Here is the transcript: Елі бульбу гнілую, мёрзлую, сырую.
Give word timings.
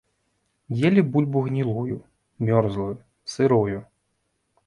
Елі 0.87 1.01
бульбу 1.15 1.43
гнілую, 1.49 1.97
мёрзлую, 2.49 2.89
сырую. 3.35 3.77